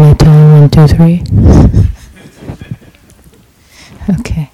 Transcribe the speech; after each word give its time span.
Metta, 0.00 0.24
one, 0.24 0.70
two, 0.70 0.86
three. 0.86 1.22
okay. 4.18 4.50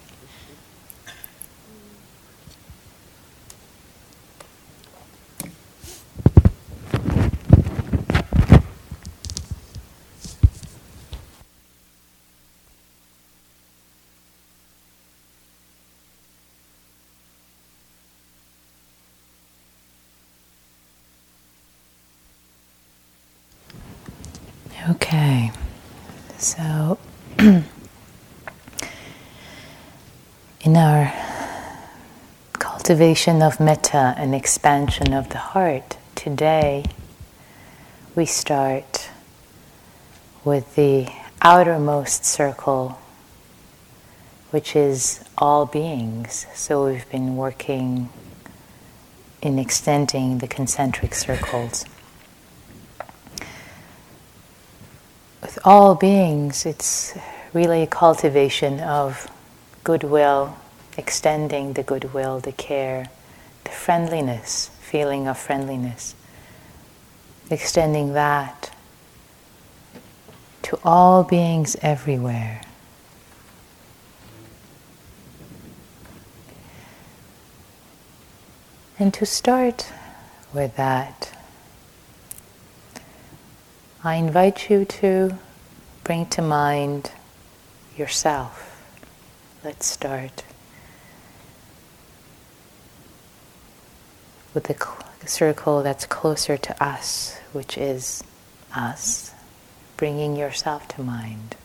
Okay, 24.88 25.50
so 26.38 26.96
in 27.40 27.64
our 30.76 31.12
cultivation 32.52 33.42
of 33.42 33.58
metta 33.58 34.14
and 34.16 34.32
expansion 34.32 35.12
of 35.12 35.30
the 35.30 35.38
heart, 35.38 35.96
today 36.14 36.84
we 38.14 38.26
start 38.26 39.10
with 40.44 40.76
the 40.76 41.08
outermost 41.42 42.24
circle, 42.24 43.00
which 44.52 44.76
is 44.76 45.24
all 45.36 45.66
beings. 45.66 46.46
So 46.54 46.86
we've 46.86 47.10
been 47.10 47.34
working 47.34 48.08
in 49.42 49.58
extending 49.58 50.38
the 50.38 50.46
concentric 50.46 51.12
circles. 51.12 51.84
with 55.46 55.55
all 55.66 55.96
beings, 55.96 56.64
it's 56.64 57.18
really 57.52 57.82
a 57.82 57.88
cultivation 57.88 58.78
of 58.78 59.28
goodwill, 59.82 60.56
extending 60.96 61.72
the 61.72 61.82
goodwill, 61.82 62.38
the 62.38 62.52
care, 62.52 63.10
the 63.64 63.70
friendliness, 63.70 64.70
feeling 64.80 65.26
of 65.26 65.36
friendliness, 65.36 66.14
extending 67.50 68.12
that 68.12 68.70
to 70.62 70.78
all 70.84 71.24
beings 71.24 71.76
everywhere. 71.82 72.60
And 79.00 79.12
to 79.14 79.26
start 79.26 79.92
with 80.54 80.76
that, 80.76 81.32
I 84.04 84.14
invite 84.14 84.70
you 84.70 84.84
to 84.84 85.38
bring 86.06 86.24
to 86.24 86.40
mind 86.40 87.10
yourself. 87.96 88.80
Let's 89.64 89.86
start 89.86 90.44
with 94.54 94.62
the 94.62 95.26
circle 95.26 95.82
that's 95.82 96.06
closer 96.06 96.56
to 96.56 96.84
us, 96.84 97.36
which 97.52 97.76
is 97.76 98.22
us, 98.72 99.34
bringing 99.96 100.36
yourself 100.36 100.86
to 100.94 101.02
mind. 101.02 101.56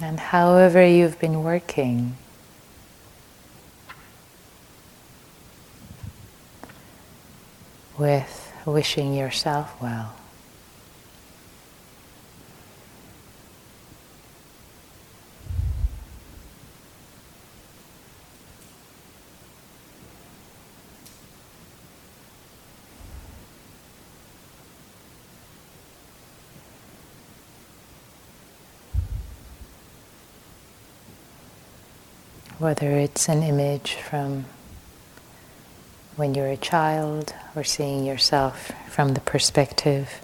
And 0.00 0.20
however 0.20 0.86
you've 0.86 1.18
been 1.18 1.42
working, 1.42 2.16
with 7.98 8.52
wishing 8.66 9.14
yourself 9.14 9.80
well. 9.80 10.14
Whether 32.66 32.90
it's 32.90 33.28
an 33.28 33.44
image 33.44 33.94
from 33.94 34.44
when 36.16 36.34
you're 36.34 36.48
a 36.48 36.56
child 36.56 37.32
or 37.54 37.62
seeing 37.62 38.04
yourself 38.04 38.72
from 38.88 39.14
the 39.14 39.20
perspective 39.20 40.20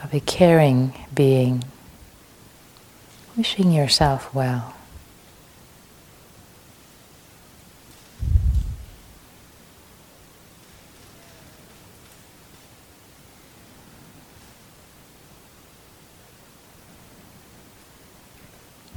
of 0.00 0.14
a 0.14 0.20
caring 0.20 0.94
being, 1.12 1.64
wishing 3.36 3.72
yourself 3.72 4.32
well. 4.32 4.72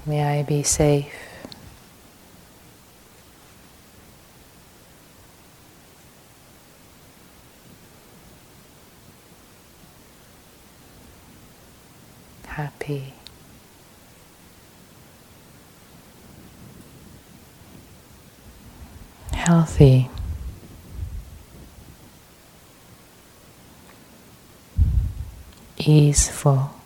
May 0.06 0.24
I 0.24 0.44
be 0.44 0.62
safe. 0.62 1.33
Happy. 12.54 13.12
Healthy. 19.32 20.08
Easeful. 25.80 26.83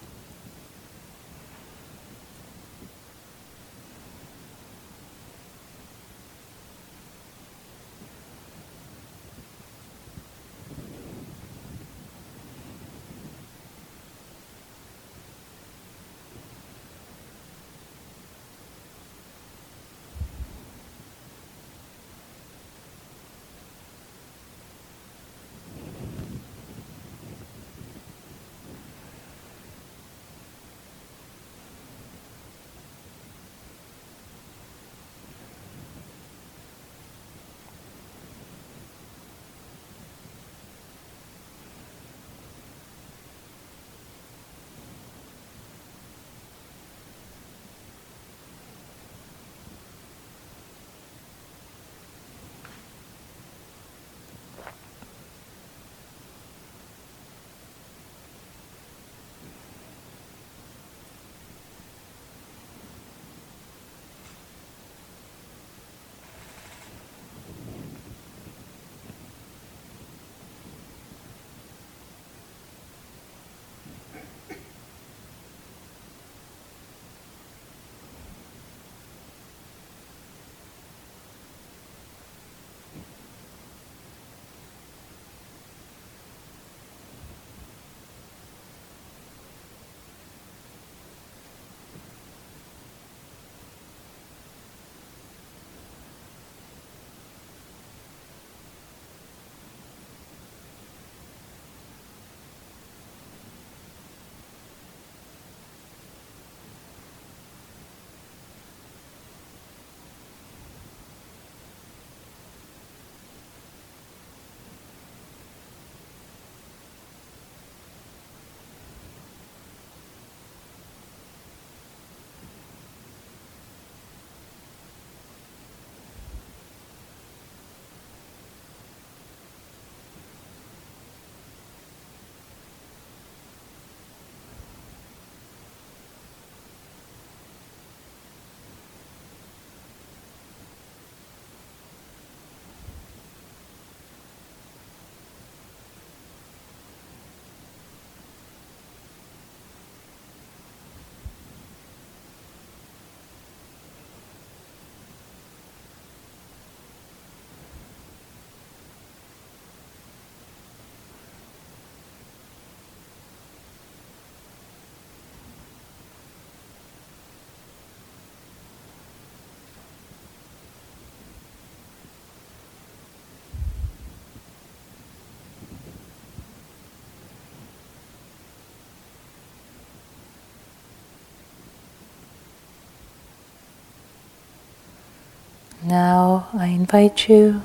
Now 185.87 186.49
I 186.53 186.65
invite 186.65 187.29
you 187.29 187.61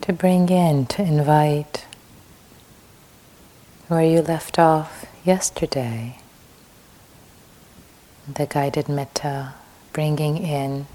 to 0.00 0.14
bring 0.14 0.48
in, 0.48 0.86
to 0.86 1.02
invite 1.02 1.84
where 3.88 4.02
you 4.02 4.22
left 4.22 4.58
off 4.58 5.04
yesterday. 5.26 6.20
The 8.26 8.46
guided 8.46 8.88
metta 8.88 9.52
bringing 9.92 10.38
in 10.38 10.86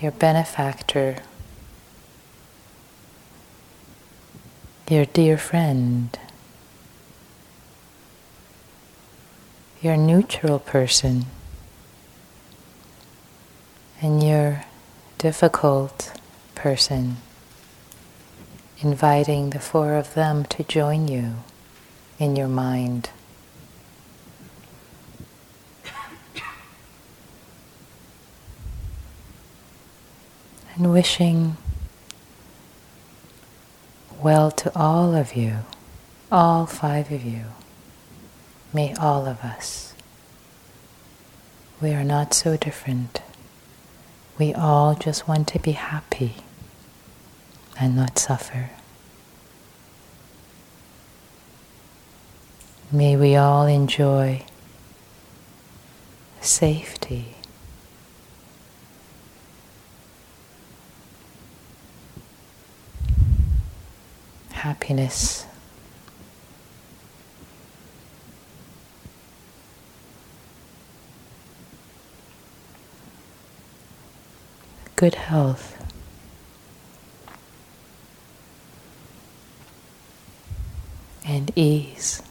your 0.00 0.12
benefactor, 0.12 1.16
your 4.88 5.04
dear 5.04 5.36
friend, 5.36 6.16
your 9.82 9.96
neutral 9.96 10.60
person, 10.60 11.26
and 14.00 14.22
your 14.22 14.64
difficult 15.26 16.12
person, 16.54 17.16
inviting 18.78 19.50
the 19.50 19.58
four 19.58 19.94
of 19.94 20.14
them 20.14 20.44
to 20.44 20.62
join 20.62 21.08
you 21.08 21.34
in 22.16 22.36
your 22.36 22.46
mind. 22.46 23.10
And 30.76 30.92
wishing 30.92 31.56
well 34.22 34.52
to 34.52 34.70
all 34.78 35.12
of 35.16 35.34
you, 35.34 35.56
all 36.30 36.66
five 36.66 37.10
of 37.10 37.24
you. 37.24 37.46
May 38.72 38.94
all 38.94 39.26
of 39.26 39.40
us. 39.40 39.92
We 41.82 41.94
are 41.94 42.04
not 42.04 42.32
so 42.32 42.56
different. 42.56 43.22
We 44.38 44.52
all 44.52 44.94
just 44.94 45.26
want 45.26 45.48
to 45.48 45.58
be 45.58 45.72
happy 45.72 46.34
and 47.80 47.96
not 47.96 48.18
suffer. 48.18 48.70
May 52.92 53.16
we 53.16 53.34
all 53.34 53.66
enjoy 53.66 54.44
safety, 56.40 57.34
happiness, 64.52 65.46
good 74.96 75.14
health. 75.14 75.74
And 81.26 81.52
ease. 81.54 82.22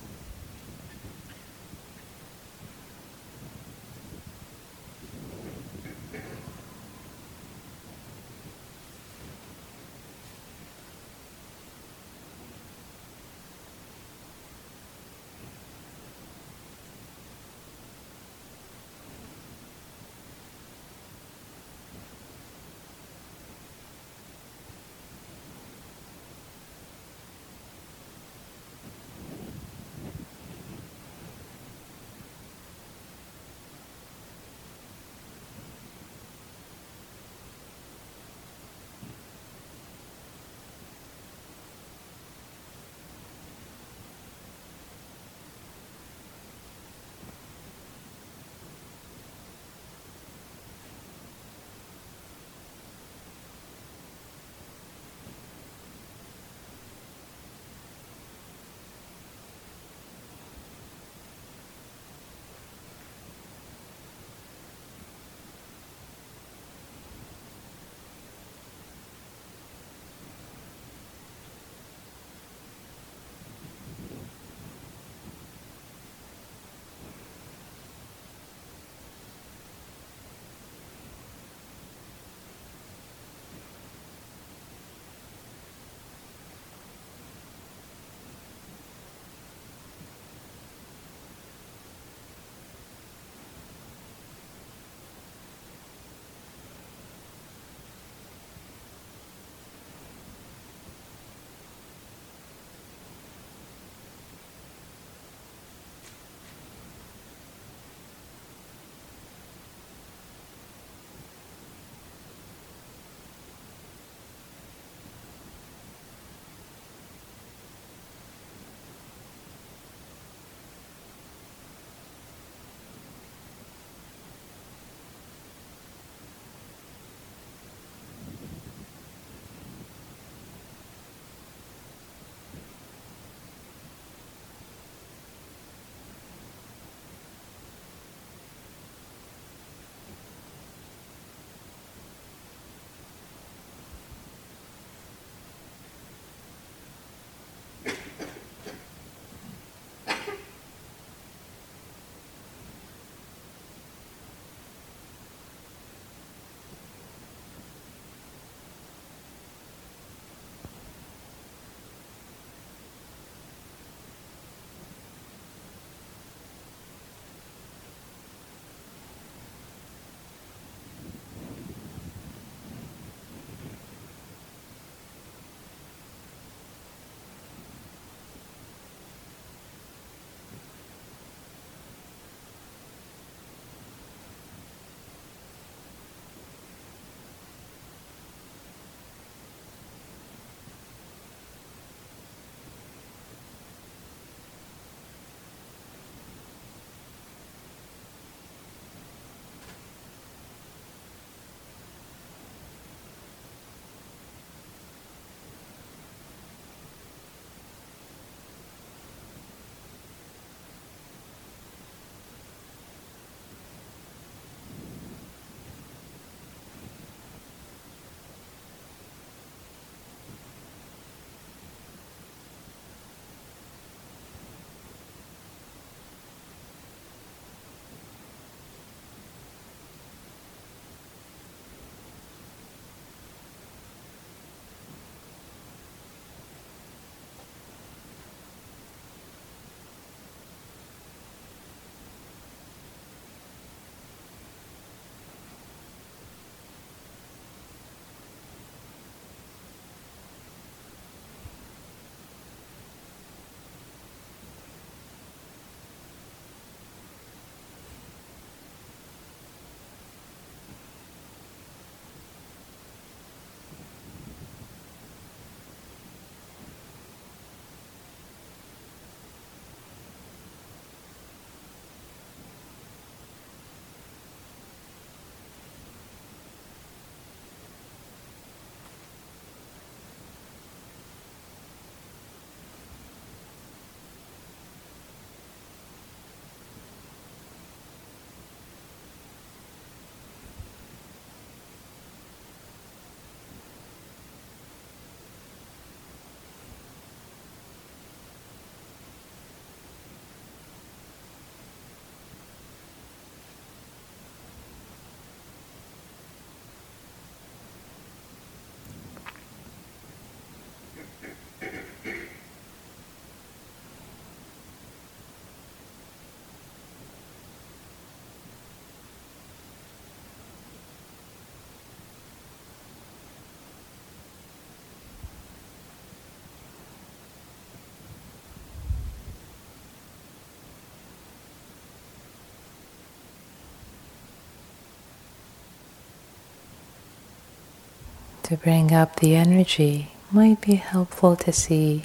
To 338.45 338.55
bring 338.55 338.93
up 338.93 339.15
the 339.15 339.35
energy, 339.35 340.11
might 340.31 340.61
be 340.61 340.75
helpful 340.75 341.35
to 341.35 341.51
see 341.51 342.03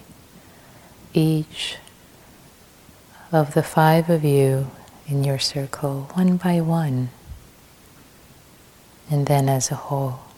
each 1.12 1.76
of 3.30 3.52
the 3.52 3.62
five 3.62 4.08
of 4.08 4.24
you 4.24 4.70
in 5.06 5.22
your 5.22 5.38
circle 5.38 6.08
one 6.14 6.38
by 6.38 6.58
one, 6.58 7.10
and 9.10 9.26
then 9.26 9.50
as 9.50 9.70
a 9.70 9.74
whole. 9.74 10.29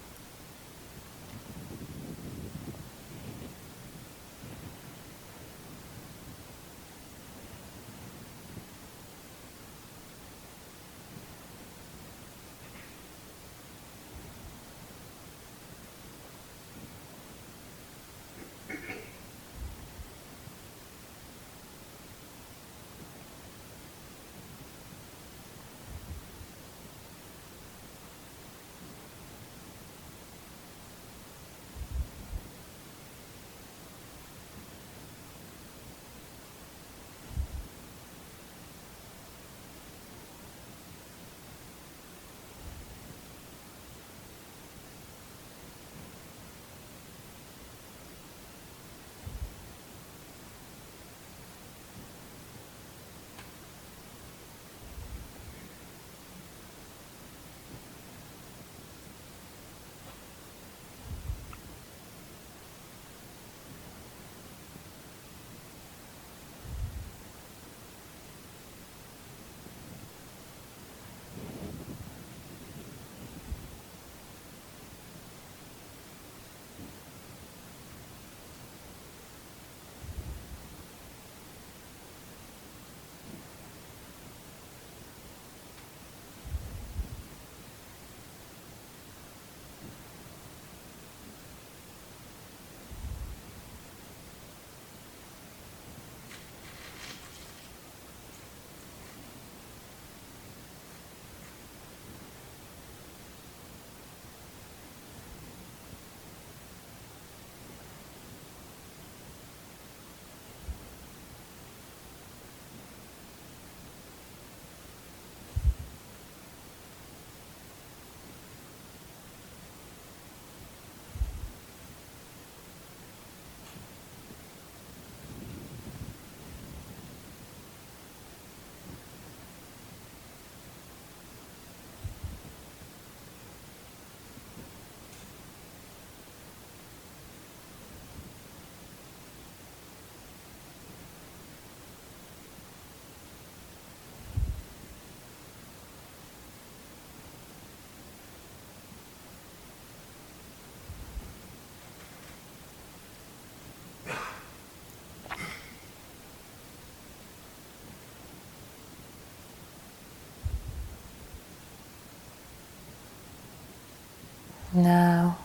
Now, 164.75 165.37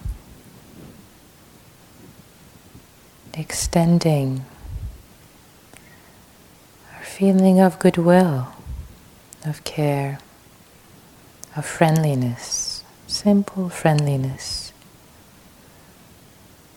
extending 3.33 4.45
our 6.95 7.03
feeling 7.03 7.59
of 7.59 7.77
goodwill, 7.77 8.47
of 9.45 9.65
care, 9.65 10.19
of 11.57 11.65
friendliness, 11.65 12.85
simple 13.05 13.67
friendliness, 13.67 14.71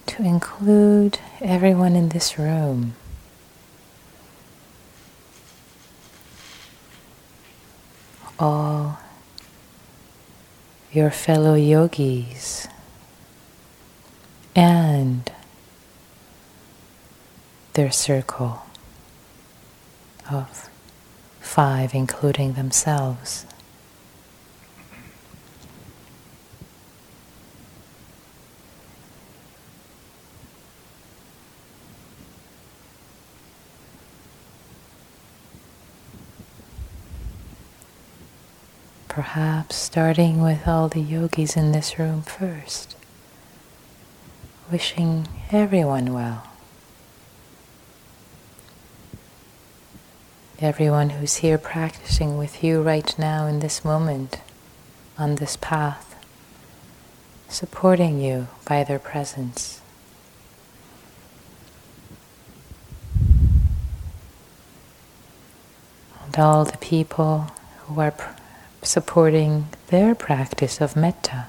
to 0.07 0.25
include 0.25 1.21
everyone 1.41 1.95
in 1.95 2.09
this 2.09 2.37
room. 2.37 2.95
All 8.41 8.99
your 10.92 11.11
fellow 11.11 11.55
yogis 11.55 12.66
and 14.57 15.31
their 17.74 17.90
circle 17.90 18.62
of 20.31 20.68
five, 21.40 21.94
including 21.94 22.55
themselves. 22.55 23.46
Perhaps 39.20 39.76
starting 39.76 40.40
with 40.40 40.66
all 40.66 40.88
the 40.88 40.98
yogis 41.02 41.54
in 41.54 41.72
this 41.72 41.98
room 41.98 42.22
first, 42.22 42.96
wishing 44.72 45.28
everyone 45.52 46.14
well. 46.14 46.48
Everyone 50.59 51.11
who's 51.11 51.37
here 51.37 51.59
practicing 51.59 52.38
with 52.38 52.64
you 52.64 52.80
right 52.80 53.14
now 53.18 53.46
in 53.46 53.61
this 53.61 53.85
moment, 53.85 54.40
on 55.18 55.35
this 55.35 55.59
path, 55.59 56.16
supporting 57.46 58.22
you 58.22 58.48
by 58.64 58.83
their 58.85 58.98
presence. 58.98 59.83
And 66.24 66.38
all 66.38 66.64
the 66.64 66.78
people 66.78 67.48
who 67.80 68.00
are 68.00 68.14
supporting 68.83 69.66
their 69.88 70.14
practice 70.14 70.81
of 70.81 70.97
metta. 70.97 71.47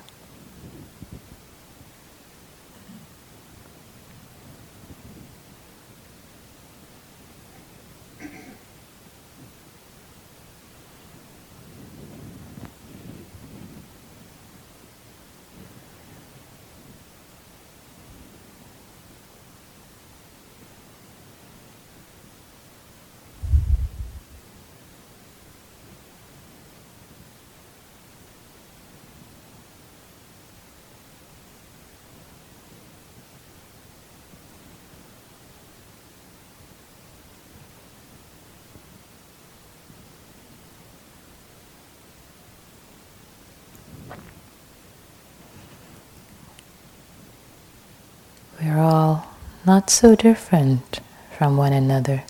Not 49.72 49.90
so 49.90 50.16
different 50.16 51.00
from 51.38 51.56
one 51.56 51.72
another. 51.72 52.26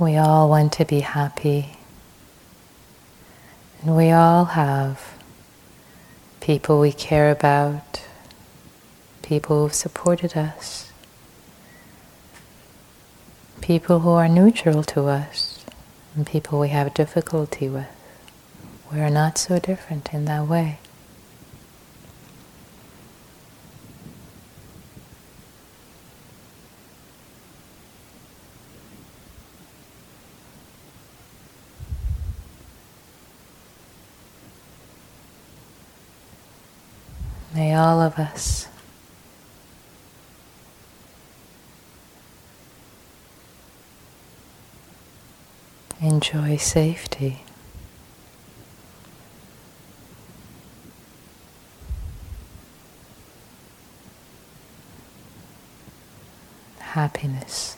We 0.00 0.16
all 0.16 0.48
want 0.50 0.72
to 0.72 0.84
be 0.84 0.98
happy. 0.98 1.76
And 3.80 3.96
we 3.96 4.10
all 4.10 4.46
have 4.46 5.14
people 6.40 6.80
we 6.80 6.90
care 6.90 7.30
about, 7.30 8.02
people 9.22 9.62
who've 9.62 9.72
supported 9.72 10.36
us, 10.36 10.90
people 13.60 14.00
who 14.00 14.10
are 14.10 14.28
neutral 14.28 14.82
to 14.82 15.02
us, 15.06 15.64
and 16.16 16.26
people 16.26 16.58
we 16.58 16.70
have 16.70 16.92
difficulty 16.94 17.68
with. 17.68 17.86
We 18.92 18.98
are 18.98 19.08
not 19.08 19.38
so 19.38 19.60
different 19.60 20.12
in 20.12 20.24
that 20.24 20.48
way. 20.48 20.80
May 37.58 37.74
all 37.74 38.00
of 38.00 38.20
us 38.20 38.68
enjoy 46.00 46.56
safety. 46.56 47.42
Happiness. 56.78 57.76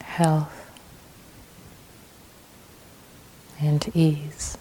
Health. 0.00 0.61
And 3.62 3.88
ease. 3.94 4.58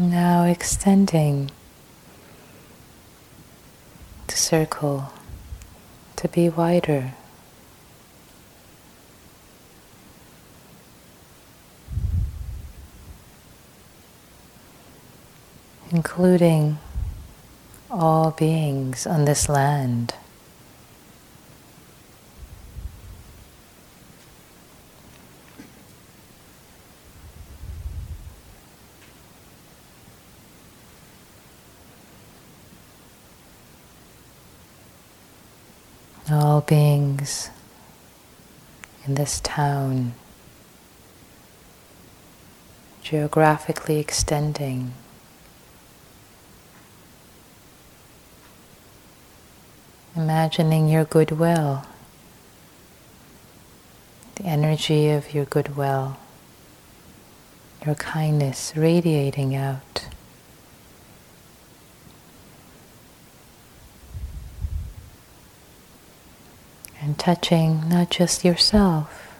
Now 0.00 0.44
extending 0.44 1.50
the 4.28 4.36
circle 4.36 5.12
to 6.14 6.28
be 6.28 6.48
wider. 6.48 7.14
Including 15.90 16.78
all 17.90 18.30
beings 18.30 19.04
on 19.04 19.24
this 19.24 19.48
land. 19.48 20.14
all 36.30 36.60
beings 36.60 37.50
in 39.06 39.14
this 39.28 39.40
town, 39.40 40.14
geographically 43.02 43.98
extending. 43.98 44.94
Imagining 50.16 50.88
your 50.88 51.04
goodwill, 51.04 51.82
the 54.36 54.44
energy 54.44 55.10
of 55.10 55.34
your 55.34 55.44
goodwill, 55.44 56.16
your 57.84 57.96
kindness 57.96 58.72
radiating 58.74 59.54
out. 59.54 60.08
and 67.00 67.17
touching 67.28 67.86
not 67.90 68.08
just 68.08 68.42
yourself, 68.42 69.36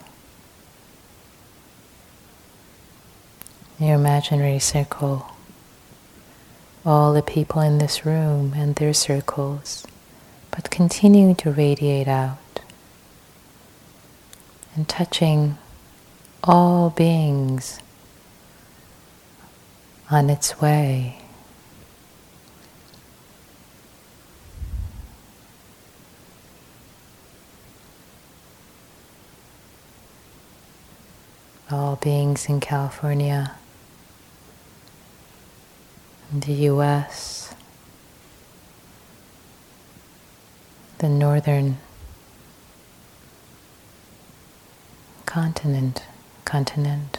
your 3.78 3.94
imaginary 3.94 4.58
circle, 4.58 5.26
all 6.84 7.14
the 7.14 7.22
people 7.22 7.62
in 7.62 7.78
this 7.78 8.04
room 8.04 8.52
and 8.54 8.74
their 8.74 8.92
circles, 8.92 9.86
but 10.50 10.70
continuing 10.70 11.34
to 11.34 11.50
radiate 11.50 12.06
out 12.06 12.60
and 14.74 14.86
touching 14.86 15.56
all 16.44 16.90
beings 16.90 17.80
on 20.10 20.28
its 20.28 20.60
way. 20.60 21.16
All 31.70 31.96
beings 31.96 32.46
in 32.46 32.60
California, 32.60 33.52
in 36.32 36.40
the 36.40 36.52
US, 36.52 37.54
the 40.98 41.08
northern 41.08 41.76
continent, 45.26 46.04
continent. 46.44 47.18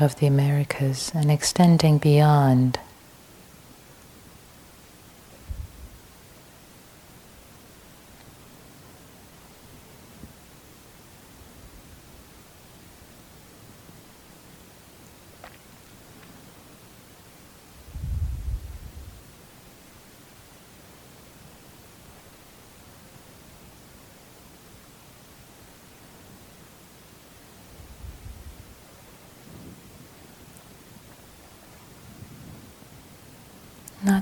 of 0.00 0.14
the 0.20 0.26
Americas 0.28 1.10
and 1.12 1.28
extending 1.28 1.98
beyond 1.98 2.78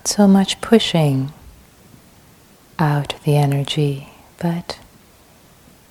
So 0.07 0.29
much 0.29 0.61
pushing 0.61 1.33
out 2.79 3.16
the 3.25 3.37
energy, 3.37 4.11
but 4.38 4.79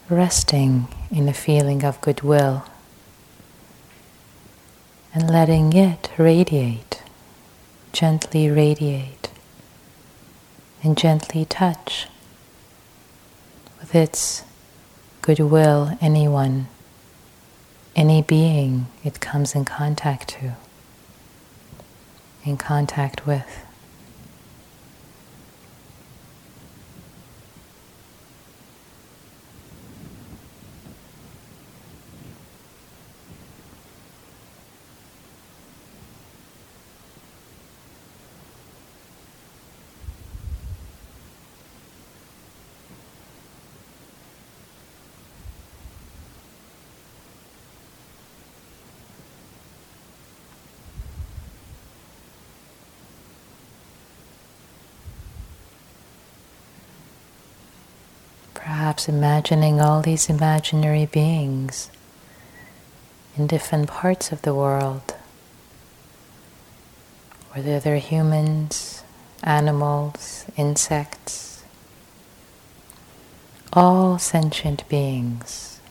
resting 0.10 0.88
in 1.12 1.28
a 1.28 1.34
feeling 1.34 1.84
of 1.84 2.00
goodwill 2.00 2.64
and 5.14 5.30
letting 5.30 5.74
it 5.74 6.12
radiate, 6.18 7.04
gently 7.92 8.50
radiate, 8.50 9.32
and 10.82 10.98
gently 10.98 11.44
touch 11.44 12.08
with 13.82 13.94
its 13.94 14.46
goodwill 15.22 15.98
anyone, 16.00 16.68
any 17.98 18.22
being 18.22 18.88
it 19.04 19.20
comes 19.20 19.54
in 19.56 19.66
contact 19.66 20.30
to, 20.30 20.54
in 22.46 22.56
contact 22.56 23.28
with. 23.28 23.65
Perhaps 58.96 59.10
imagining 59.10 59.82
all 59.82 60.02
these 60.02 60.30
imaginary 60.30 61.06
beings 61.06 61.92
in 63.36 63.46
different 63.46 63.90
parts 63.90 64.32
of 64.32 64.42
the 64.44 64.54
world, 64.54 65.14
whether 67.52 67.78
they're 67.78 67.98
humans, 67.98 69.04
animals, 69.44 70.46
insects, 70.56 71.66
all 73.74 74.18
sentient 74.18 74.88
beings. 74.88 75.82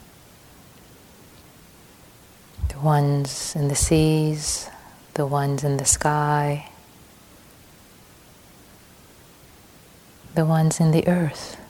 The 2.70 2.78
ones 2.78 3.54
in 3.54 3.68
the 3.68 3.76
seas, 3.76 4.70
the 5.12 5.26
ones 5.26 5.62
in 5.62 5.76
the 5.76 5.84
sky, 5.84 6.70
the 10.34 10.46
ones 10.46 10.80
in 10.80 10.90
the 10.90 11.06
earth. 11.06 11.60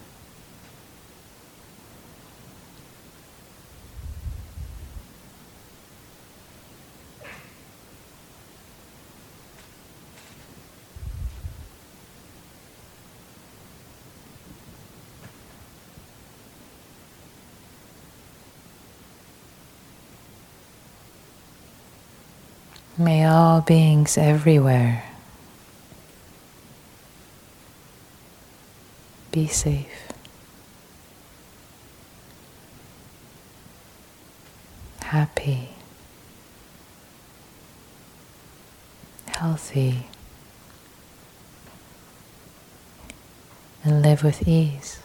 May 22.96 23.24
all 23.26 23.60
beings 23.60 24.16
everywhere 24.16 25.02
be 29.32 29.48
safe, 29.48 30.06
happy, 35.00 35.70
healthy, 39.26 40.06
and 43.82 44.02
live 44.02 44.22
with 44.22 44.46
ease. 44.46 45.00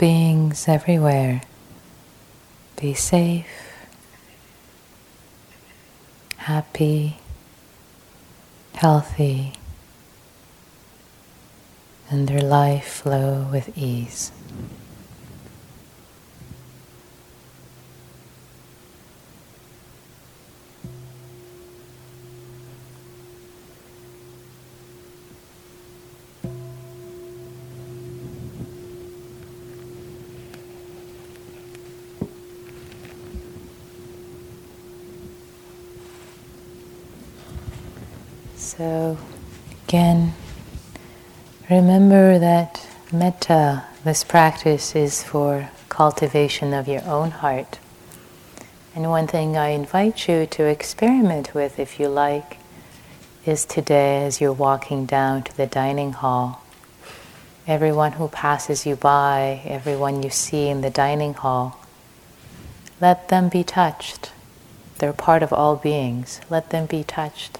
Beings 0.00 0.66
everywhere 0.66 1.42
be 2.80 2.94
safe, 2.94 3.74
happy, 6.38 7.18
healthy, 8.72 9.52
and 12.08 12.26
their 12.28 12.40
life 12.40 13.02
flow 13.02 13.46
with 13.52 13.76
ease. 13.76 14.32
So, 38.76 39.18
again, 39.88 40.32
remember 41.68 42.38
that 42.38 42.86
metta, 43.12 43.84
this 44.04 44.22
practice, 44.22 44.94
is 44.94 45.24
for 45.24 45.70
cultivation 45.88 46.72
of 46.72 46.86
your 46.86 47.02
own 47.04 47.32
heart. 47.32 47.80
And 48.94 49.10
one 49.10 49.26
thing 49.26 49.56
I 49.56 49.70
invite 49.70 50.28
you 50.28 50.46
to 50.46 50.66
experiment 50.66 51.52
with, 51.52 51.80
if 51.80 51.98
you 51.98 52.06
like, 52.06 52.58
is 53.44 53.64
today 53.64 54.24
as 54.24 54.40
you're 54.40 54.52
walking 54.52 55.04
down 55.04 55.42
to 55.42 55.56
the 55.56 55.66
dining 55.66 56.12
hall. 56.12 56.62
Everyone 57.66 58.12
who 58.12 58.28
passes 58.28 58.86
you 58.86 58.94
by, 58.94 59.62
everyone 59.64 60.22
you 60.22 60.30
see 60.30 60.68
in 60.68 60.80
the 60.80 60.90
dining 60.90 61.34
hall, 61.34 61.80
let 63.00 63.30
them 63.30 63.48
be 63.48 63.64
touched. 63.64 64.30
They're 64.98 65.12
part 65.12 65.42
of 65.42 65.52
all 65.52 65.74
beings. 65.74 66.40
Let 66.48 66.70
them 66.70 66.86
be 66.86 67.02
touched 67.02 67.58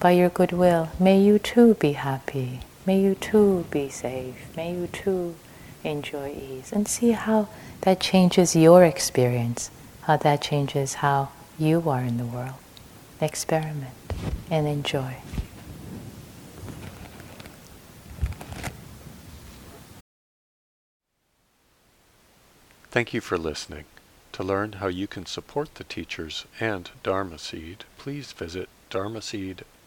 by 0.00 0.12
your 0.12 0.28
goodwill, 0.28 0.90
may 1.00 1.20
you 1.20 1.38
too 1.38 1.74
be 1.74 1.92
happy. 1.92 2.60
May 2.86 3.00
you 3.00 3.14
too 3.14 3.66
be 3.70 3.88
safe. 3.88 4.56
May 4.56 4.72
you 4.72 4.86
too 4.86 5.34
enjoy 5.82 6.30
ease. 6.30 6.72
And 6.72 6.86
see 6.86 7.12
how 7.12 7.48
that 7.80 8.00
changes 8.00 8.54
your 8.54 8.84
experience, 8.84 9.70
how 10.02 10.16
that 10.18 10.40
changes 10.40 10.94
how 10.94 11.30
you 11.58 11.88
are 11.88 12.02
in 12.02 12.16
the 12.16 12.24
world. 12.24 12.54
Experiment 13.20 13.94
and 14.50 14.68
enjoy. 14.68 15.16
Thank 22.90 23.12
you 23.12 23.20
for 23.20 23.36
listening. 23.36 23.84
To 24.32 24.44
learn 24.44 24.74
how 24.74 24.86
you 24.86 25.08
can 25.08 25.26
support 25.26 25.74
the 25.74 25.84
teachers 25.84 26.46
and 26.60 26.90
Dharma 27.02 27.38
Seed, 27.38 27.84
please 27.98 28.30
visit 28.32 28.68